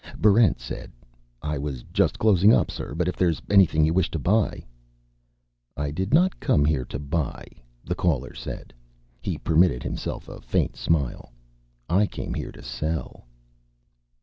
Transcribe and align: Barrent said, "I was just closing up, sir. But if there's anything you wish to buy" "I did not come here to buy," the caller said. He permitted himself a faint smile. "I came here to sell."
Barrent 0.17 0.59
said, 0.59 0.91
"I 1.43 1.59
was 1.59 1.83
just 1.93 2.17
closing 2.17 2.51
up, 2.51 2.71
sir. 2.71 2.95
But 2.95 3.07
if 3.07 3.15
there's 3.15 3.39
anything 3.51 3.85
you 3.85 3.93
wish 3.93 4.09
to 4.09 4.17
buy" 4.17 4.65
"I 5.77 5.91
did 5.91 6.11
not 6.11 6.39
come 6.39 6.65
here 6.65 6.85
to 6.85 6.97
buy," 6.97 7.45
the 7.85 7.93
caller 7.93 8.33
said. 8.33 8.73
He 9.21 9.37
permitted 9.37 9.83
himself 9.83 10.27
a 10.27 10.41
faint 10.41 10.75
smile. 10.75 11.31
"I 11.87 12.07
came 12.07 12.33
here 12.33 12.51
to 12.51 12.63
sell." 12.63 13.27